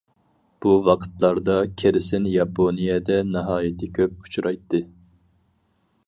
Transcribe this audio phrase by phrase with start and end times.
[0.65, 4.81] بۇ ۋاقىتلاردا كىرسىن ياپونىيەدە ناھايىتى كۆپ ئۇچرايتتى.